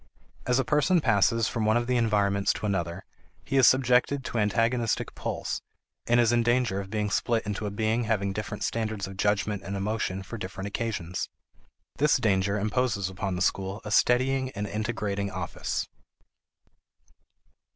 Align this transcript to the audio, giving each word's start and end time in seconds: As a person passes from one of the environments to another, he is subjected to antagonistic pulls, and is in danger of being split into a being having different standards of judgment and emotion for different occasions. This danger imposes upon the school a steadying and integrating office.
As 0.47 0.57
a 0.57 0.65
person 0.65 0.99
passes 0.99 1.47
from 1.47 1.63
one 1.63 1.77
of 1.77 1.85
the 1.85 1.95
environments 1.95 2.53
to 2.53 2.65
another, 2.65 3.05
he 3.45 3.55
is 3.57 3.67
subjected 3.67 4.25
to 4.25 4.39
antagonistic 4.39 5.13
pulls, 5.13 5.61
and 6.07 6.19
is 6.19 6.31
in 6.31 6.41
danger 6.41 6.81
of 6.81 6.89
being 6.89 7.11
split 7.11 7.45
into 7.45 7.67
a 7.67 7.69
being 7.69 8.05
having 8.05 8.33
different 8.33 8.63
standards 8.63 9.05
of 9.05 9.15
judgment 9.15 9.61
and 9.61 9.75
emotion 9.75 10.23
for 10.23 10.39
different 10.39 10.65
occasions. 10.67 11.29
This 11.97 12.17
danger 12.17 12.57
imposes 12.57 13.09
upon 13.11 13.35
the 13.35 13.43
school 13.43 13.79
a 13.85 13.91
steadying 13.91 14.49
and 14.53 14.65
integrating 14.65 15.29
office. 15.29 15.87